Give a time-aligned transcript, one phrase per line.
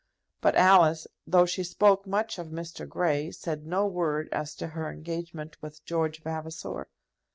[0.41, 2.89] But Alice, though she spoke much of Mr.
[2.89, 6.87] Grey, said no word as to her engagement with George Vavasor.